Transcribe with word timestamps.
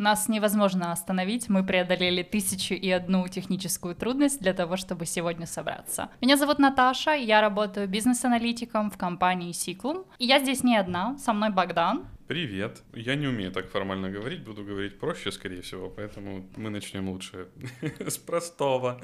Нас 0.00 0.28
невозможно 0.28 0.92
остановить, 0.92 1.48
мы 1.48 1.64
преодолели 1.64 2.22
тысячу 2.22 2.74
и 2.74 2.88
одну 2.88 3.26
техническую 3.26 3.96
трудность 3.96 4.40
для 4.40 4.54
того, 4.54 4.76
чтобы 4.76 5.06
сегодня 5.06 5.44
собраться. 5.44 6.08
Меня 6.20 6.36
зовут 6.36 6.60
Наташа, 6.60 7.14
я 7.14 7.40
работаю 7.40 7.88
бизнес-аналитиком 7.88 8.92
в 8.92 8.96
компании 8.96 9.50
Сиклум. 9.50 10.04
И 10.18 10.26
я 10.26 10.38
здесь 10.38 10.62
не 10.62 10.76
одна, 10.76 11.18
со 11.18 11.32
мной 11.32 11.50
Богдан. 11.50 12.06
Привет. 12.28 12.82
Я 12.92 13.14
не 13.14 13.26
умею 13.26 13.50
так 13.50 13.70
формально 13.70 14.10
говорить, 14.10 14.44
буду 14.44 14.62
говорить 14.62 15.00
проще, 15.00 15.32
скорее 15.32 15.62
всего, 15.62 15.88
поэтому 15.88 16.44
мы 16.56 16.68
начнем 16.68 17.08
лучше 17.08 17.48
с 18.06 18.18
простого. 18.18 19.00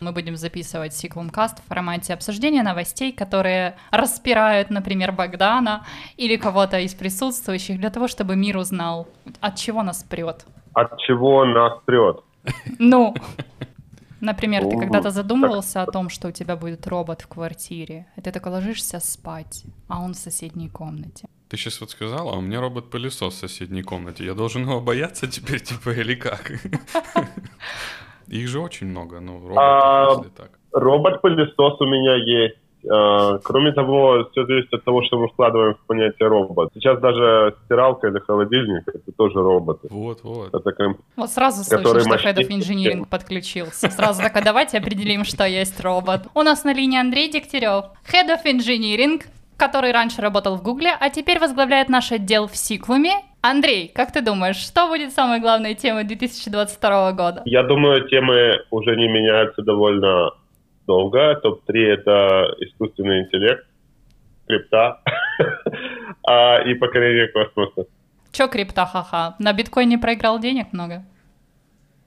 Мы 0.00 0.12
будем 0.12 0.36
записывать 0.36 0.92
Сиклум-каст 0.92 1.60
в 1.60 1.66
формате 1.66 2.12
обсуждения 2.12 2.62
новостей, 2.62 3.12
которые 3.12 3.76
распирают, 3.90 4.68
например, 4.68 5.12
Богдана 5.12 5.86
или 6.18 6.36
кого-то 6.36 6.78
из 6.78 6.94
присутствующих, 6.94 7.78
для 7.80 7.88
того, 7.88 8.06
чтобы 8.06 8.36
мир 8.36 8.58
узнал, 8.58 9.08
от 9.40 9.56
чего 9.56 9.82
нас 9.82 10.04
прет. 10.04 10.44
От 10.74 10.98
чего 10.98 11.46
нас 11.46 11.80
прет? 11.86 12.22
Ну, 12.78 13.14
Например, 14.20 14.62
ты 14.62 14.78
когда-то 14.78 15.10
задумывался 15.10 15.82
о 15.82 15.86
том, 15.86 16.10
что 16.10 16.28
у 16.28 16.32
тебя 16.32 16.56
будет 16.56 16.86
робот 16.86 17.22
в 17.22 17.28
квартире, 17.28 18.06
и 18.16 18.20
ты 18.20 18.30
такой 18.30 18.52
ложишься 18.52 19.00
спать, 19.00 19.64
а 19.88 20.02
он 20.02 20.12
в 20.12 20.16
соседней 20.16 20.68
комнате. 20.68 21.28
Ты 21.48 21.56
сейчас 21.56 21.80
вот 21.80 21.90
сказала, 21.90 22.32
а 22.32 22.36
у 22.36 22.40
меня 22.40 22.60
робот-пылесос 22.60 23.34
в 23.34 23.38
соседней 23.38 23.82
комнате. 23.82 24.24
Я 24.24 24.34
должен 24.34 24.62
его 24.62 24.80
бояться 24.80 25.28
теперь, 25.28 25.60
типа, 25.62 25.90
или 25.90 26.14
как? 26.14 26.50
Их 28.26 28.48
же 28.48 28.58
очень 28.58 28.88
много, 28.88 29.20
ну, 29.20 29.38
роботов, 29.40 29.58
а, 29.58 30.14
если 30.16 30.30
так. 30.30 30.50
Робот-пылесос 30.72 31.80
у 31.80 31.86
меня 31.86 32.16
есть. 32.16 32.56
А, 32.88 33.38
кроме 33.38 33.72
того, 33.72 34.28
все 34.30 34.44
зависит 34.44 34.72
от 34.72 34.84
того, 34.84 35.02
что 35.04 35.18
мы 35.18 35.28
вкладываем 35.28 35.74
в 35.74 35.86
понятие 35.86 36.28
робот. 36.28 36.70
Сейчас 36.74 37.00
даже 37.00 37.54
стиралка 37.64 38.08
или 38.08 38.18
холодильник— 38.18 38.82
это 38.88 39.12
тоже 39.16 39.40
роботы. 39.40 39.86
Вот, 39.90 40.24
вот. 40.24 40.52
Это. 40.52 40.94
Вот 41.16 41.30
сразу 41.30 41.62
слышу, 41.62 42.00
что 42.00 42.16
Head 42.16 42.38
of 42.38 42.48
Engineering 42.48 43.06
подключился. 43.08 43.88
Сразу 43.90 44.20
такой, 44.20 44.42
давайте 44.42 44.78
определим, 44.78 45.24
что 45.24 45.46
есть 45.46 45.80
робот. 45.80 46.22
У 46.34 46.42
нас 46.42 46.64
на 46.64 46.74
линии 46.74 46.98
Андрей 46.98 47.30
Дегтярев, 47.30 47.86
Head 48.12 48.28
of 48.30 48.44
Engineering, 48.44 49.22
который 49.56 49.92
раньше 49.92 50.20
работал 50.20 50.56
в 50.56 50.62
Гугле, 50.62 50.94
а 50.98 51.10
теперь 51.10 51.38
возглавляет 51.38 51.88
наш 51.88 52.12
отдел 52.12 52.46
в 52.46 52.56
Сиклуме. 52.56 53.12
Андрей, 53.42 53.90
как 53.94 54.12
ты 54.12 54.22
думаешь, 54.22 54.56
что 54.56 54.88
будет 54.88 55.12
самой 55.12 55.40
главной 55.40 55.74
темой 55.74 56.04
2022 56.04 57.12
года? 57.12 57.42
Я 57.44 57.62
думаю, 57.62 58.08
темы 58.08 58.58
уже 58.70 58.96
не 58.96 59.08
меняются 59.08 59.62
довольно 59.62 60.30
долго. 60.86 61.34
Топ-3— 61.42 61.78
это 61.86 62.54
искусственный 62.58 63.20
интеллект, 63.22 63.66
крипта 64.46 65.00
а, 66.26 66.58
и 66.62 66.74
покорение 66.74 67.28
космоса. 67.28 67.86
Чё 68.32 68.48
крипта, 68.48 68.84
ха-ха? 68.84 69.36
На 69.38 69.52
биткоине 69.52 69.98
проиграл 69.98 70.38
денег 70.38 70.72
много? 70.72 71.04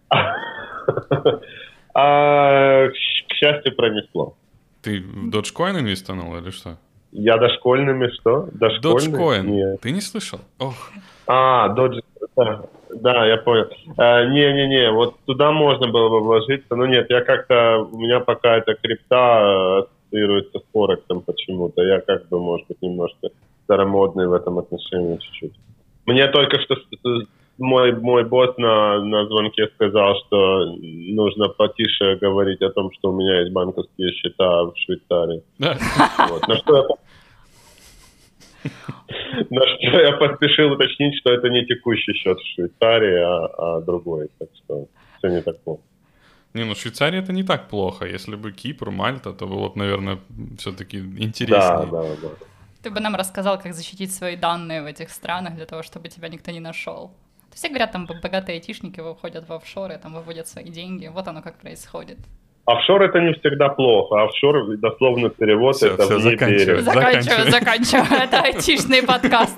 а, 1.94 2.88
к 2.90 3.34
счастью, 3.34 3.76
пронесло. 3.76 4.36
Ты 4.82 5.02
в 5.02 5.30
Dogecoin 5.30 5.80
инвестанул 5.80 6.36
или 6.38 6.52
что? 6.52 6.78
Я 7.12 7.38
дошкольными 7.38 8.10
что? 8.20 8.48
Dogecoin? 8.54 9.44
Нет. 9.44 9.82
Ты 9.82 9.92
не 9.92 10.02
слышал? 10.02 10.40
Ох. 10.60 10.92
А, 11.28 11.74
Doge... 11.76 12.02
Да, 12.36 12.64
да, 12.90 13.26
я 13.26 13.38
понял. 13.38 13.68
А, 13.98 14.26
не-не-не, 14.26 14.92
вот 14.92 15.16
туда 15.26 15.52
можно 15.52 15.88
было 15.88 16.10
бы 16.10 16.22
вложиться, 16.22 16.76
но 16.76 16.86
нет, 16.86 17.08
я 17.10 17.22
как-то, 17.22 17.88
у 17.92 18.00
меня 18.00 18.20
пока 18.20 18.58
эта 18.58 18.76
крипта 18.76 19.80
ассоциируется 19.80 20.60
с 20.60 20.64
Форексом 20.72 21.22
почему-то. 21.22 21.82
Я 21.82 22.02
как 22.02 22.28
бы, 22.30 22.40
может 22.40 22.68
быть, 22.68 22.82
немножко 22.82 23.30
старомодный 23.64 24.28
в 24.28 24.34
этом 24.34 24.60
отношении 24.60 25.18
чуть-чуть. 25.18 25.54
Мне 26.06 26.28
только 26.28 26.60
что 26.62 26.76
мой, 27.60 27.94
мой 27.94 28.24
босс 28.24 28.58
на, 28.58 29.04
на 29.04 29.26
звонке 29.28 29.68
сказал, 29.76 30.16
что 30.26 30.76
нужно 30.78 31.50
потише 31.50 32.16
говорить 32.16 32.62
о 32.62 32.72
том, 32.72 32.92
что 32.94 33.12
у 33.12 33.16
меня 33.16 33.42
есть 33.42 33.52
банковские 33.52 34.12
счета 34.14 34.64
в 34.64 34.74
Швейцарии. 34.78 35.44
Вот. 35.60 36.48
На 36.48 36.58
что 36.58 36.78
я 36.78 36.84
на 39.50 39.62
что 39.62 40.00
я 40.00 40.18
поспешил 40.18 40.72
уточнить, 40.72 41.18
что 41.20 41.34
это 41.34 41.50
не 41.50 41.66
текущий 41.66 42.14
счет 42.14 42.38
в 42.38 42.54
Швейцарии, 42.56 43.20
а, 43.20 43.46
а 43.78 43.82
другой. 43.82 44.30
Так 44.38 44.50
что 44.64 44.88
все 45.18 45.30
не 45.30 45.42
так 45.42 45.60
плохо. 45.64 45.82
Не, 46.54 46.66
ну 46.66 46.76
Швейцария 46.76 47.20
это 47.20 47.32
не 47.32 47.44
так 47.44 47.70
плохо. 47.70 48.06
Если 48.06 48.36
бы 48.36 48.52
Кипр, 48.52 48.90
Мальта, 48.90 49.34
то 49.34 49.46
было 49.46 49.70
бы, 49.70 49.80
наверное, 49.80 50.20
все-таки 50.58 50.98
интереснее. 50.98 51.88
Да, 51.92 52.04
да, 52.04 52.16
да. 52.22 52.30
Ты 52.82 52.90
бы 52.92 53.00
нам 53.02 53.16
рассказал, 53.16 53.60
как 53.60 53.74
защитить 53.74 54.14
свои 54.14 54.36
данные 54.36 54.82
в 54.82 54.86
этих 54.86 55.10
странах 55.10 55.56
для 55.56 55.66
того, 55.66 55.84
чтобы 55.84 56.08
тебя 56.08 56.30
никто 56.30 56.52
не 56.52 56.60
нашел. 56.60 57.12
Все 57.54 57.70
говорят, 57.70 57.92
там 57.92 58.08
богатые 58.22 58.56
айтишники 58.56 59.00
выходят 59.00 59.48
в 59.48 59.54
офшоры, 59.54 59.98
там 59.98 60.14
выводят 60.14 60.48
свои 60.48 60.70
деньги. 60.70 61.08
Вот 61.08 61.28
оно 61.28 61.42
как 61.42 61.58
происходит. 61.60 62.18
Офшор 62.66 63.02
это 63.02 63.20
не 63.20 63.34
всегда 63.34 63.70
плохо. 63.70 64.24
Офшор, 64.24 64.78
дословно 64.78 65.30
перевод, 65.30 65.76
все, 65.76 65.94
это 65.94 66.04
все, 66.04 66.18
вне 66.20 66.32
заканчиваю, 66.32 66.82
заканчиваю, 66.84 67.52
заканчиваю. 67.52 68.22
Это 68.22 68.42
айтишный 68.42 69.02
подкаст. 69.02 69.58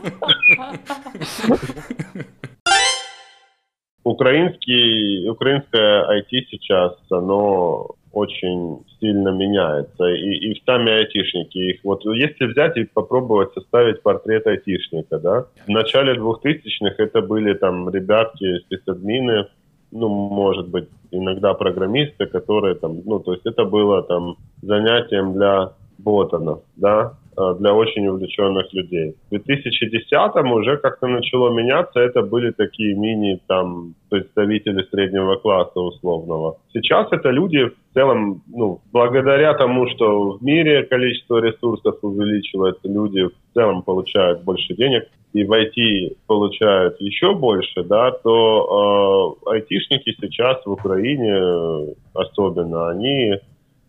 Украинский, 4.03 5.29
украинское 5.29 6.22
IT 6.22 6.46
сейчас, 6.50 6.94
оно 7.12 7.96
очень 8.14 8.84
сильно 9.00 9.30
меняется. 9.30 10.06
И, 10.06 10.52
и 10.52 10.62
сами 10.66 10.92
айтишники, 10.92 11.58
их 11.58 11.80
вот 11.84 12.04
если 12.06 12.46
взять 12.46 12.78
и 12.78 12.84
попробовать 12.84 13.54
составить 13.54 14.02
портрет 14.02 14.48
айтишника, 14.48 15.20
да, 15.20 15.46
в 15.66 15.70
начале 15.70 16.16
2000-х 16.16 16.96
это 16.98 17.22
были 17.22 17.54
там 17.54 17.90
ребятки, 17.90 18.60
сисадмины, 18.70 19.48
ну, 19.92 20.08
может 20.08 20.70
быть, 20.70 20.90
иногда 21.12 21.54
программисты, 21.54 22.26
которые 22.26 22.76
там, 22.76 23.02
ну, 23.06 23.20
то 23.20 23.34
есть 23.34 23.46
это 23.46 23.66
было 23.66 24.04
там 24.04 24.38
занятием 24.62 25.34
для 25.34 25.74
ботанов, 25.98 26.62
да, 26.76 27.18
для 27.59 27.74
очень 27.74 28.07
увлеченных 28.07 28.74
людей. 28.74 29.16
В 29.29 29.35
2010-м 29.35 30.52
уже 30.52 30.78
как-то 30.78 31.07
начало 31.07 31.50
меняться, 31.53 32.00
это 32.00 32.22
были 32.22 32.52
такие 32.52 32.96
мини 32.96 33.40
там 33.47 33.96
представители 34.09 34.84
среднего 34.91 35.35
класса 35.35 35.79
условного. 35.79 36.57
Сейчас 36.74 37.07
это 37.12 37.29
люди 37.29 37.66
в 37.66 37.94
целом, 37.94 38.41
ну, 38.47 38.79
благодаря 38.91 39.53
тому, 39.53 39.88
что 39.90 40.38
в 40.38 40.44
мире 40.44 40.84
количество 40.84 41.38
ресурсов 41.38 41.96
увеличивается, 42.02 42.88
люди 42.88 43.24
в 43.24 43.53
целом 43.53 43.81
получают 43.84 44.44
больше 44.44 44.73
денег, 44.75 45.08
и 45.34 45.44
в 45.44 45.52
IT 45.52 46.18
получают 46.28 47.00
еще 47.00 47.34
больше, 47.34 47.84
да, 47.84 48.12
то 48.12 49.38
э, 49.46 49.50
айтишники 49.52 50.16
сейчас 50.19 50.66
в 50.66 50.72
Украине 50.72 51.96
особенно, 52.13 52.90
они 52.90 53.35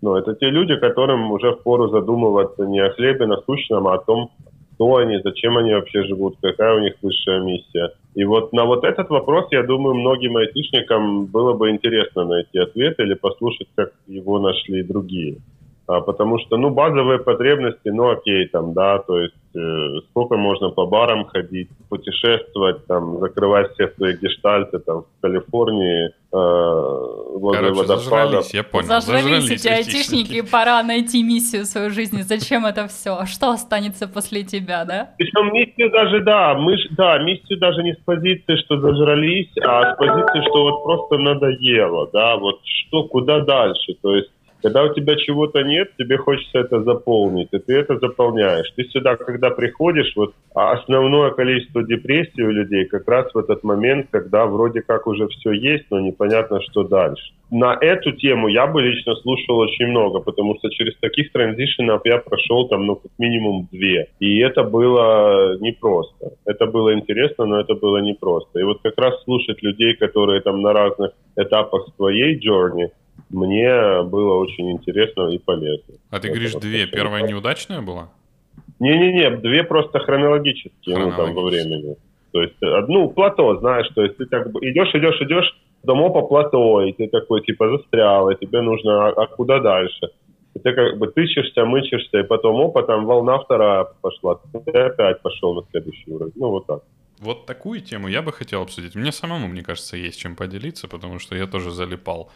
но 0.03 0.19
это 0.19 0.35
те 0.35 0.51
люди, 0.51 0.77
которым 0.77 1.31
уже 1.31 1.53
впору 1.53 1.89
задумываться 1.89 2.67
не 2.67 2.81
о 2.81 2.91
хлебе 2.91 3.27
насущном, 3.27 3.87
а 3.87 3.95
о 3.95 3.99
том, 3.99 4.31
кто 4.75 4.97
они, 4.97 5.21
зачем 5.23 5.57
они 5.57 5.73
вообще 5.73 6.03
живут, 6.05 6.37
какая 6.43 6.75
у 6.75 6.81
них 6.81 6.95
высшая 7.01 7.41
миссия. 7.41 7.93
И 8.15 8.25
вот 8.25 8.53
на 8.53 8.65
вот 8.65 8.85
этот 8.85 9.09
вопрос, 9.11 9.47
я 9.53 9.63
думаю, 9.63 9.95
многим 9.95 10.37
айтишникам 10.37 11.27
было 11.27 11.53
бы 11.53 11.71
интересно 11.71 12.25
найти 12.25 12.59
ответ 12.59 12.99
или 12.99 13.15
послушать, 13.15 13.69
как 13.77 13.93
его 14.09 14.41
нашли 14.41 14.83
другие. 14.83 15.37
А, 15.93 16.01
потому 16.01 16.39
что, 16.39 16.57
ну, 16.57 16.71
базовые 16.71 17.19
потребности, 17.19 17.89
ну, 17.89 18.11
окей, 18.11 18.49
там, 18.49 18.73
да, 18.73 18.99
то 18.99 19.19
есть 19.19 19.35
э, 19.55 20.01
сколько 20.09 20.39
можно 20.39 20.71
по 20.71 20.87
барам 20.87 21.27
ходить, 21.27 21.69
путешествовать, 21.91 22.87
там, 22.87 23.19
закрывать 23.19 23.75
все 23.75 23.89
свои 23.89 24.17
гештальты, 24.17 24.79
там, 24.79 25.03
в 25.03 25.21
Калифорнии, 25.21 26.07
э, 26.07 26.11
возле 27.39 27.61
Короче, 27.61 27.75
водопада. 27.75 27.99
Зажрались, 27.99 28.55
я 28.55 28.63
понял. 28.63 28.87
Зажрались, 28.87 29.25
зажрались 29.25 29.51
эти 29.51 29.69
айтишники, 29.69 30.41
пора 30.41 30.83
найти 30.83 31.23
миссию 31.23 31.65
в 31.65 31.67
своей 31.67 31.91
жизни. 31.91 32.23
Зачем 32.23 32.65
это 32.65 32.89
все? 32.89 33.27
Что 33.27 33.51
останется 33.51 34.09
после 34.09 34.45
тебя, 34.45 34.87
да? 34.87 35.11
Причем 35.19 35.53
миссию 35.53 35.91
даже, 35.91 36.21
да, 36.21 36.55
мы, 36.55 36.77
да, 36.97 37.19
миссию 37.19 37.59
даже 37.59 37.83
не 37.83 37.93
с 37.93 37.99
позиции, 37.99 38.57
что 38.65 38.81
зажрались, 38.81 39.51
а 39.63 39.93
с 39.93 39.99
позиции, 39.99 40.41
что 40.49 40.63
вот 40.63 40.85
просто 40.85 41.19
надоело, 41.19 42.09
да, 42.11 42.39
вот 42.39 42.61
что, 42.65 43.05
куда 43.05 43.41
дальше, 43.41 43.93
то 44.01 44.17
есть 44.17 44.31
когда 44.63 44.85
у 44.85 44.95
тебя 44.95 45.17
чего-то 45.17 45.63
нет, 45.63 45.91
тебе 45.99 46.17
хочется 46.17 46.61
это 46.61 46.83
заполнить, 46.83 47.49
и 47.53 47.59
ты 47.59 47.75
это 47.75 47.99
заполняешь. 47.99 48.71
Ты 48.77 48.85
сюда, 48.85 49.17
когда 49.17 49.51
приходишь, 49.51 50.13
вот 50.17 50.35
основное 50.55 51.31
количество 51.31 51.83
депрессии 51.83 52.43
у 52.43 52.51
людей 52.51 52.87
как 52.87 53.09
раз 53.09 53.33
в 53.35 53.39
этот 53.39 53.65
момент, 53.65 54.07
когда 54.11 54.47
вроде 54.47 54.83
как 54.83 55.07
уже 55.07 55.27
все 55.29 55.53
есть, 55.53 55.87
но 55.91 56.01
непонятно, 56.01 56.61
что 56.63 56.85
дальше. 56.85 57.33
На 57.51 57.77
эту 57.79 58.13
тему 58.13 58.49
я 58.49 58.67
бы 58.67 58.81
лично 58.81 59.15
слушал 59.17 59.59
очень 59.59 59.89
много, 59.89 60.21
потому 60.21 60.57
что 60.57 60.71
через 60.71 60.97
таких 61.01 61.33
транзишенов 61.33 62.01
я 62.07 62.17
прошел 62.17 62.67
там, 62.69 62.87
ну, 62.87 62.97
как 62.97 63.11
минимум 63.19 63.69
две. 63.71 64.09
И 64.21 64.39
это 64.39 64.63
было 64.63 65.59
непросто. 65.59 66.31
Это 66.47 66.65
было 66.65 66.95
интересно, 66.95 67.45
но 67.45 67.61
это 67.61 67.75
было 67.75 67.99
непросто. 67.99 68.59
И 68.59 68.63
вот 68.63 68.79
как 68.83 68.97
раз 68.97 69.23
слушать 69.25 69.63
людей, 69.63 69.95
которые 69.97 70.41
там 70.41 70.63
на 70.63 70.73
разных 70.73 71.11
этапах 71.37 71.89
своей 71.97 72.41
journey, 72.41 72.89
мне 73.31 74.03
было 74.03 74.35
очень 74.35 74.71
интересно 74.71 75.29
и 75.29 75.39
полезно. 75.39 75.95
А 76.11 76.21
ты 76.21 76.29
говоришь, 76.29 76.55
две. 76.55 76.87
Первая 76.87 77.27
неудачная 77.27 77.81
была? 77.81 78.11
Не-не-не, 78.79 79.37
две 79.37 79.63
просто 79.63 80.01
хронологические, 80.01 80.99
ну, 80.99 81.13
там, 81.13 81.35
во 81.35 81.43
времени. 81.45 81.97
То 82.33 82.43
есть, 82.43 82.61
э, 82.63 82.81
ну, 82.89 83.11
плато, 83.11 83.59
знаешь, 83.61 83.89
то 83.95 84.03
есть 84.03 84.17
ты 84.17 84.27
как 84.27 84.51
бы 84.51 84.61
идешь, 84.61 84.95
идешь, 84.95 85.21
идешь, 85.21 85.57
домо 85.83 86.11
по 86.11 86.23
плато, 86.23 86.83
и 86.83 86.93
ты 86.93 87.09
такой, 87.09 87.43
типа, 87.43 87.69
застрял, 87.69 88.31
и 88.31 88.37
тебе 88.39 88.61
нужно, 88.63 89.09
а, 89.09 89.11
а 89.11 89.27
куда 89.27 89.61
дальше? 89.61 90.09
И 90.55 90.59
ты 90.59 90.73
как 90.73 90.99
бы 90.99 91.09
тычешься, 91.09 91.65
мычешься, 91.65 92.19
и 92.19 92.23
потом, 92.23 92.61
опа, 92.61 92.83
там 92.83 93.07
волна 93.07 93.39
вторая 93.39 93.87
пошла, 94.01 94.41
ты 94.53 94.71
опять 94.71 95.23
пошел 95.23 95.55
на 95.55 95.63
следующий 95.71 96.11
уровень. 96.11 96.33
Ну, 96.37 96.49
вот 96.49 96.67
так. 96.67 96.83
Вот 97.21 97.47
такую 97.47 97.81
тему 97.81 98.09
я 98.09 98.21
бы 98.21 98.33
хотел 98.33 98.63
обсудить. 98.63 98.97
Мне 98.97 99.13
самому, 99.13 99.47
мне 99.47 99.63
кажется, 99.63 99.97
есть 99.97 100.19
чем 100.19 100.35
поделиться, 100.35 100.89
потому 100.89 101.21
что 101.21 101.37
я 101.37 101.47
тоже 101.47 101.71
залипал 101.71 102.31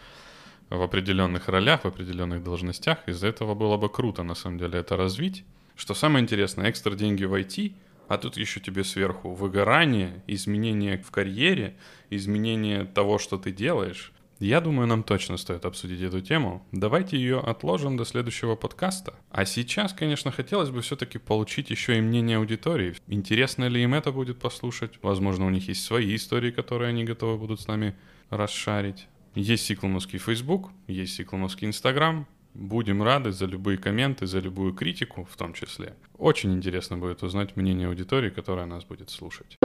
в 0.70 0.82
определенных 0.82 1.48
ролях, 1.48 1.82
в 1.82 1.88
определенных 1.88 2.42
должностях. 2.42 2.98
Из-за 3.06 3.28
этого 3.28 3.54
было 3.54 3.76
бы 3.76 3.88
круто, 3.88 4.22
на 4.22 4.34
самом 4.34 4.58
деле, 4.58 4.78
это 4.78 4.96
развить. 4.96 5.44
Что 5.76 5.94
самое 5.94 6.22
интересное, 6.22 6.70
экстра 6.70 6.94
деньги 6.94 7.24
в 7.24 7.34
IT, 7.34 7.74
а 8.08 8.18
тут 8.18 8.36
еще 8.36 8.60
тебе 8.60 8.84
сверху 8.84 9.32
выгорание, 9.32 10.22
изменения 10.26 10.98
в 10.98 11.10
карьере, 11.10 11.76
изменение 12.10 12.84
того, 12.84 13.18
что 13.18 13.36
ты 13.36 13.52
делаешь. 13.52 14.12
Я 14.38 14.60
думаю, 14.60 14.86
нам 14.86 15.02
точно 15.02 15.38
стоит 15.38 15.64
обсудить 15.64 16.02
эту 16.02 16.20
тему. 16.20 16.66
Давайте 16.70 17.16
ее 17.16 17.40
отложим 17.40 17.96
до 17.96 18.04
следующего 18.04 18.54
подкаста. 18.54 19.14
А 19.30 19.46
сейчас, 19.46 19.94
конечно, 19.94 20.30
хотелось 20.30 20.68
бы 20.68 20.82
все-таки 20.82 21.18
получить 21.18 21.70
еще 21.70 21.96
и 21.96 22.02
мнение 22.02 22.36
аудитории. 22.36 22.94
Интересно 23.06 23.66
ли 23.66 23.82
им 23.82 23.94
это 23.94 24.12
будет 24.12 24.38
послушать? 24.38 24.98
Возможно, 25.00 25.46
у 25.46 25.50
них 25.50 25.68
есть 25.68 25.82
свои 25.82 26.14
истории, 26.14 26.50
которые 26.50 26.90
они 26.90 27.04
готовы 27.04 27.38
будут 27.38 27.62
с 27.62 27.66
нами 27.66 27.96
расшарить. 28.28 29.08
Есть 29.36 29.66
Сиклоновский 29.66 30.18
Facebook, 30.18 30.70
есть 30.86 31.14
Сиклоновский 31.14 31.68
Instagram. 31.68 32.26
Будем 32.54 33.02
рады 33.02 33.32
за 33.32 33.44
любые 33.44 33.76
комменты, 33.76 34.26
за 34.26 34.38
любую 34.38 34.72
критику 34.72 35.28
в 35.30 35.36
том 35.36 35.52
числе. 35.52 35.94
Очень 36.16 36.54
интересно 36.54 36.96
будет 36.96 37.22
узнать 37.22 37.54
мнение 37.54 37.88
аудитории, 37.88 38.30
которая 38.30 38.64
нас 38.64 38.84
будет 38.84 39.10
слушать. 39.10 39.58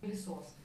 Пылесос. 0.00 0.56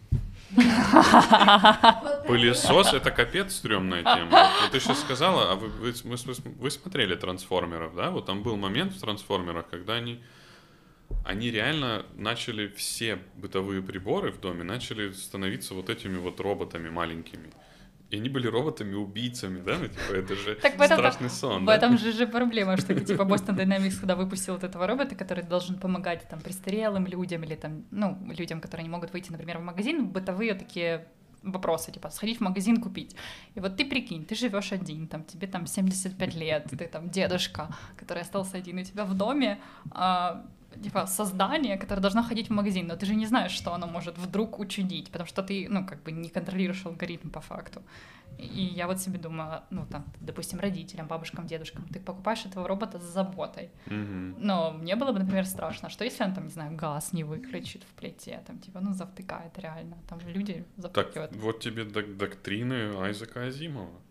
Пылесос— 2.27 2.93
это 2.95 3.11
капец 3.11 3.55
стрёмная 3.55 4.03
тема. 4.03 4.49
Вот 4.61 4.71
ты 4.71 4.79
сейчас 4.79 5.01
сказала, 5.01 5.51
а 5.51 5.55
вы, 5.55 5.67
вы, 5.67 5.93
вы, 6.05 6.15
вы 6.59 6.71
смотрели 6.71 7.15
«Трансформеров», 7.15 7.93
да? 7.93 8.09
Вот 8.11 8.25
там 8.25 8.41
был 8.41 8.55
момент 8.55 8.93
в 8.93 9.01
«Трансформерах», 9.01 9.69
когда 9.69 9.95
они 9.95 10.21
они 11.23 11.51
реально 11.51 12.05
начали 12.15 12.67
все 12.67 13.19
бытовые 13.35 13.81
приборы 13.81 14.31
в 14.31 14.39
доме 14.39 14.63
начали 14.63 15.11
становиться 15.11 15.73
вот 15.73 15.89
этими 15.89 16.17
вот 16.17 16.39
роботами 16.39 16.89
маленькими. 16.89 17.51
И 18.09 18.17
они 18.17 18.29
были 18.29 18.47
роботами-убийцами, 18.47 19.61
да? 19.61 19.79
Ну, 19.79 19.87
типа, 19.87 20.13
это 20.13 20.35
же 20.35 20.55
так 20.55 20.73
страшный 20.73 21.31
сон. 21.31 21.63
В 21.63 21.65
да? 21.65 21.75
этом 21.75 21.97
же 21.97 22.11
же 22.11 22.27
проблема, 22.27 22.77
что 22.77 22.93
типа 22.93 23.23
Boston 23.23 23.57
Dynamics, 23.57 23.99
когда 23.99 24.15
выпустил 24.15 24.53
вот 24.53 24.63
этого 24.63 24.85
робота, 24.85 25.15
который 25.15 25.43
должен 25.43 25.79
помогать 25.79 26.27
там 26.29 26.39
престарелым 26.39 27.07
людям 27.07 27.43
или 27.43 27.55
там, 27.55 27.85
ну, 27.89 28.15
людям, 28.37 28.61
которые 28.61 28.83
не 28.83 28.91
могут 28.91 29.13
выйти, 29.13 29.31
например, 29.31 29.57
в 29.57 29.63
магазин, 29.63 30.07
бытовые 30.07 30.53
такие 30.53 31.07
вопросы, 31.41 31.91
типа, 31.91 32.09
сходить 32.09 32.37
в 32.37 32.41
магазин 32.41 32.81
купить. 32.81 33.15
И 33.55 33.59
вот 33.59 33.77
ты 33.77 33.85
прикинь, 33.85 34.25
ты 34.25 34.35
живешь 34.35 34.71
один, 34.71 35.07
там, 35.07 35.23
тебе 35.23 35.47
там 35.47 35.65
75 35.65 36.35
лет, 36.35 36.67
ты 36.69 36.87
там 36.87 37.09
дедушка, 37.09 37.75
который 37.97 38.21
остался 38.21 38.57
один 38.57 38.77
у 38.77 38.83
тебя 38.83 39.05
в 39.05 39.13
доме, 39.15 39.59
а, 39.91 40.45
типа 40.81 41.05
создание, 41.05 41.77
которое 41.77 42.01
должно 42.01 42.23
ходить 42.23 42.49
в 42.49 42.53
магазин, 42.53 42.87
но 42.87 42.95
ты 42.95 43.05
же 43.05 43.15
не 43.15 43.25
знаешь, 43.25 43.51
что 43.51 43.73
оно 43.73 43.87
может 43.87 44.17
вдруг 44.17 44.59
учудить, 44.59 45.11
потому 45.11 45.27
что 45.27 45.43
ты, 45.43 45.67
ну, 45.69 45.85
как 45.85 46.03
бы 46.03 46.11
не 46.11 46.29
контролируешь 46.29 46.85
алгоритм 46.85 47.29
по 47.29 47.41
факту. 47.41 47.81
И 48.39 48.63
я 48.75 48.87
вот 48.87 48.99
себе 48.99 49.19
думаю, 49.19 49.61
ну, 49.69 49.85
там, 49.85 50.05
допустим, 50.19 50.59
родителям, 50.59 51.07
бабушкам, 51.07 51.45
дедушкам, 51.45 51.85
ты 51.93 51.99
покупаешь 51.99 52.45
этого 52.45 52.67
робота 52.67 52.99
с 52.99 53.03
заботой. 53.03 53.69
Mm-hmm. 53.85 54.35
Но 54.39 54.71
мне 54.71 54.95
было 54.95 55.11
бы, 55.11 55.19
например, 55.19 55.45
страшно, 55.45 55.89
что 55.89 56.03
если 56.03 56.23
он 56.23 56.33
там, 56.33 56.45
не 56.45 56.51
знаю, 56.51 56.75
газ 56.75 57.13
не 57.13 57.23
выключит 57.23 57.83
в 57.83 57.93
плите, 57.93 58.41
там, 58.47 58.59
типа, 58.59 58.79
ну, 58.81 58.93
завтыкает 58.93 59.57
реально, 59.59 59.97
там 60.09 60.19
люди 60.25 60.65
завтыкивают. 60.77 61.31
Так, 61.31 61.41
вот 61.41 61.59
тебе 61.59 61.83
док- 61.83 62.17
доктрины 62.17 62.95
Айзека 62.97 63.45
Азимова. 63.45 64.01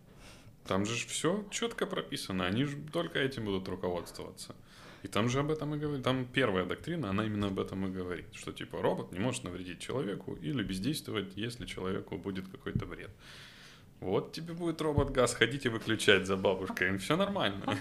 Там 0.65 0.85
же 0.85 1.07
все 1.07 1.45
четко 1.51 1.85
прописано, 1.85 2.45
они 2.45 2.63
же 2.63 2.77
только 2.93 3.19
этим 3.19 3.45
будут 3.45 3.67
руководствоваться. 3.67 4.55
И 5.03 5.07
там 5.07 5.29
же 5.29 5.39
об 5.39 5.51
этом 5.51 5.75
и 5.75 5.77
говорит. 5.77 6.03
Там 6.03 6.25
первая 6.25 6.65
доктрина, 6.65 7.09
она 7.09 7.25
именно 7.25 7.47
об 7.47 7.59
этом 7.59 7.85
и 7.85 7.91
говорит. 7.91 8.25
Что 8.33 8.51
типа 8.51 8.81
робот 8.81 9.11
не 9.11 9.19
может 9.19 9.43
навредить 9.43 9.79
человеку 9.79 10.35
или 10.35 10.63
бездействовать, 10.63 11.33
если 11.35 11.65
человеку 11.65 12.17
будет 12.17 12.47
какой-то 12.47 12.85
вред. 12.85 13.11
Вот 13.99 14.31
тебе 14.31 14.53
будет 14.53 14.81
робот 14.81 15.11
газ 15.11 15.33
ходить 15.33 15.65
и 15.65 15.69
выключать 15.69 16.25
за 16.25 16.35
бабушкой, 16.35 16.97
все 16.97 17.15
нормально. 17.15 17.77